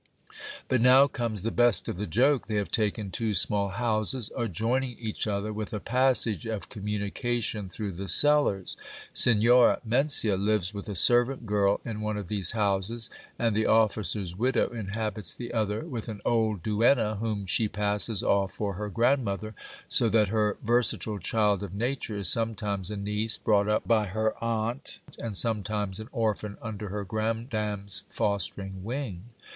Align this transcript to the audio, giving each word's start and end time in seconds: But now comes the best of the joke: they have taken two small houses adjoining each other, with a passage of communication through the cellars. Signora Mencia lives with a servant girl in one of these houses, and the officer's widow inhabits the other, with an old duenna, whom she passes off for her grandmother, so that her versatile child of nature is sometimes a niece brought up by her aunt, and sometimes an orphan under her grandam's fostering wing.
But 0.67 0.81
now 0.81 1.05
comes 1.07 1.43
the 1.43 1.51
best 1.51 1.87
of 1.87 1.95
the 1.97 2.07
joke: 2.07 2.47
they 2.47 2.55
have 2.55 2.71
taken 2.71 3.11
two 3.11 3.35
small 3.35 3.67
houses 3.67 4.31
adjoining 4.35 4.97
each 4.97 5.27
other, 5.27 5.53
with 5.53 5.73
a 5.73 5.79
passage 5.79 6.47
of 6.47 6.69
communication 6.69 7.69
through 7.69 7.91
the 7.91 8.07
cellars. 8.07 8.75
Signora 9.13 9.79
Mencia 9.87 10.37
lives 10.37 10.73
with 10.73 10.89
a 10.89 10.95
servant 10.95 11.45
girl 11.45 11.81
in 11.85 12.01
one 12.01 12.17
of 12.17 12.29
these 12.29 12.53
houses, 12.53 13.11
and 13.37 13.55
the 13.55 13.67
officer's 13.67 14.35
widow 14.35 14.69
inhabits 14.69 15.35
the 15.35 15.53
other, 15.53 15.81
with 15.85 16.09
an 16.09 16.19
old 16.25 16.63
duenna, 16.63 17.17
whom 17.17 17.45
she 17.45 17.67
passes 17.69 18.23
off 18.23 18.51
for 18.51 18.73
her 18.73 18.89
grandmother, 18.89 19.53
so 19.87 20.09
that 20.09 20.29
her 20.29 20.57
versatile 20.63 21.19
child 21.19 21.61
of 21.61 21.75
nature 21.75 22.17
is 22.17 22.27
sometimes 22.27 22.89
a 22.89 22.97
niece 22.97 23.37
brought 23.37 23.67
up 23.67 23.87
by 23.87 24.07
her 24.07 24.33
aunt, 24.43 24.97
and 25.19 25.37
sometimes 25.37 25.99
an 25.99 26.09
orphan 26.11 26.57
under 26.59 26.89
her 26.89 27.03
grandam's 27.05 28.01
fostering 28.09 28.83
wing. 28.83 29.25